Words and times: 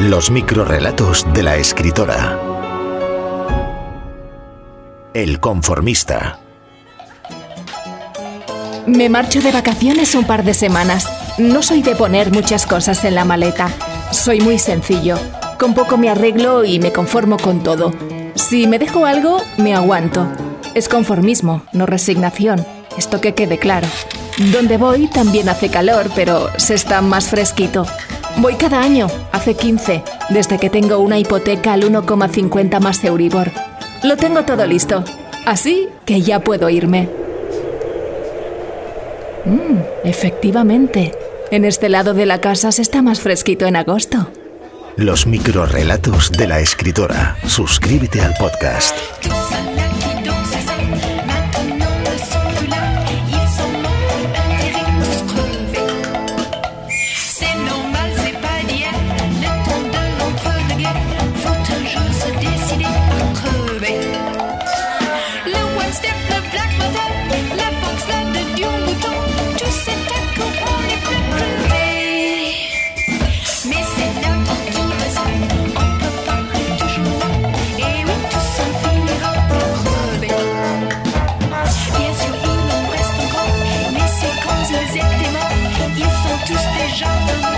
Los 0.00 0.30
microrelatos 0.30 1.26
de 1.34 1.42
la 1.42 1.56
escritora. 1.56 2.38
El 5.12 5.40
conformista. 5.40 6.38
Me 8.86 9.08
marcho 9.08 9.40
de 9.40 9.50
vacaciones 9.50 10.14
un 10.14 10.24
par 10.24 10.44
de 10.44 10.54
semanas. 10.54 11.08
No 11.38 11.64
soy 11.64 11.82
de 11.82 11.96
poner 11.96 12.30
muchas 12.30 12.64
cosas 12.64 13.04
en 13.04 13.16
la 13.16 13.24
maleta. 13.24 13.72
Soy 14.12 14.40
muy 14.40 14.60
sencillo. 14.60 15.18
Con 15.58 15.74
poco 15.74 15.98
me 15.98 16.08
arreglo 16.08 16.64
y 16.64 16.78
me 16.78 16.92
conformo 16.92 17.36
con 17.36 17.64
todo. 17.64 17.92
Si 18.36 18.68
me 18.68 18.78
dejo 18.78 19.04
algo, 19.04 19.42
me 19.56 19.74
aguanto. 19.74 20.28
Es 20.76 20.88
conformismo, 20.88 21.62
no 21.72 21.86
resignación. 21.86 22.64
Esto 22.96 23.20
que 23.20 23.34
quede 23.34 23.58
claro. 23.58 23.88
Donde 24.52 24.76
voy 24.76 25.08
también 25.08 25.48
hace 25.48 25.70
calor, 25.70 26.08
pero 26.14 26.50
se 26.56 26.74
está 26.74 27.02
más 27.02 27.28
fresquito. 27.28 27.84
Voy 28.36 28.54
cada 28.54 28.80
año, 28.80 29.08
hace 29.38 29.54
15, 29.54 30.02
desde 30.30 30.58
que 30.58 30.68
tengo 30.68 30.98
una 30.98 31.18
hipoteca 31.18 31.72
al 31.72 31.84
1,50 31.84 32.80
más 32.80 33.04
Euribor. 33.04 33.52
Lo 34.02 34.16
tengo 34.16 34.44
todo 34.44 34.66
listo, 34.66 35.04
así 35.46 35.88
que 36.04 36.22
ya 36.22 36.40
puedo 36.40 36.68
irme. 36.68 37.08
Mm, 39.44 39.78
efectivamente, 40.04 41.12
en 41.52 41.64
este 41.64 41.88
lado 41.88 42.14
de 42.14 42.26
la 42.26 42.40
casa 42.40 42.72
se 42.72 42.82
está 42.82 43.00
más 43.00 43.20
fresquito 43.20 43.66
en 43.66 43.76
agosto. 43.76 44.30
Los 44.96 45.28
microrelatos 45.28 46.32
de 46.32 46.48
la 46.48 46.58
escritora. 46.58 47.36
Suscríbete 47.46 48.20
al 48.20 48.34
podcast. 48.34 48.96
shine. 86.98 87.57